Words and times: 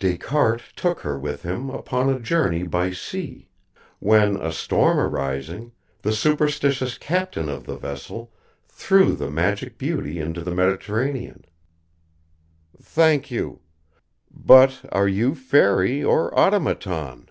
Descartes 0.00 0.72
took 0.74 0.98
her 1.02 1.16
with 1.16 1.44
him 1.44 1.70
upon 1.70 2.08
a 2.10 2.18
journey 2.18 2.64
by 2.64 2.90
sea; 2.90 3.46
when, 4.00 4.34
a 4.36 4.50
storm 4.50 4.98
arising, 4.98 5.70
the 6.02 6.10
superstitious 6.10 6.98
captain 6.98 7.48
of 7.48 7.66
the 7.66 7.76
vessel 7.76 8.32
threw 8.66 9.14
the 9.14 9.30
magic 9.30 9.78
beauty 9.78 10.18
into 10.18 10.40
the 10.40 10.50
Mediterranean." 10.50 11.44
"Thank 12.82 13.30
you. 13.30 13.60
But, 14.28 14.80
are 14.90 15.06
you 15.06 15.36
fairy 15.36 16.02
or 16.02 16.36
automaton?" 16.36 17.28